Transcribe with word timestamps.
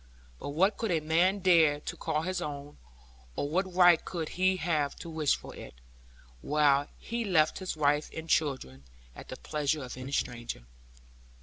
But 0.39 0.49
what 0.49 0.77
could 0.77 0.89
a 0.89 0.99
man 0.99 1.41
dare 1.41 1.79
to 1.81 1.95
call 1.95 2.23
his 2.23 2.41
own, 2.41 2.79
or 3.35 3.47
what 3.47 3.71
right 3.71 4.03
could 4.03 4.29
he 4.29 4.57
have 4.57 4.95
to 4.95 5.11
wish 5.11 5.35
for 5.35 5.55
it, 5.55 5.75
while 6.41 6.87
he 6.97 7.23
left 7.23 7.59
his 7.59 7.77
wife 7.77 8.09
and 8.11 8.27
children 8.27 8.83
at 9.15 9.27
the 9.29 9.37
pleasure 9.37 9.83
of 9.83 9.97
any 9.97 10.11
stranger? 10.11 10.63